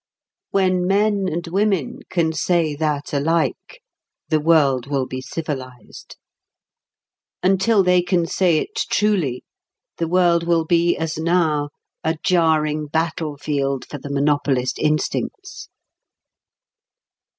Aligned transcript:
When 0.49 0.87
men 0.87 1.29
and 1.31 1.45
women 1.45 1.99
can 2.09 2.33
say 2.33 2.73
that 2.75 3.13
alike, 3.13 3.83
the 4.29 4.39
world 4.39 4.87
will 4.87 5.05
be 5.05 5.21
civilised. 5.21 6.17
Until 7.43 7.83
they 7.83 8.01
can 8.01 8.25
say 8.25 8.57
it 8.57 8.73
truly, 8.89 9.43
the 9.97 10.07
world 10.07 10.47
will 10.47 10.65
be 10.65 10.97
as 10.97 11.19
now 11.19 11.69
a 12.03 12.17
jarring 12.23 12.87
battlefield 12.87 13.85
for 13.87 13.99
the 13.99 14.09
monopolist 14.09 14.79
instincts. 14.79 15.69